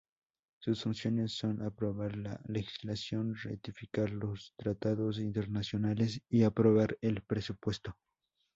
[0.57, 7.95] Sus funciones son aprobar la legislación, ratificar los tratados internacionales y aprobar el presupuesto.